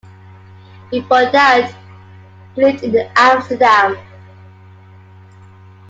Before 0.89 1.25
that, 1.31 1.75
he 2.55 2.61
lived 2.63 2.83
in 2.83 2.95
Amsterdam. 3.15 3.97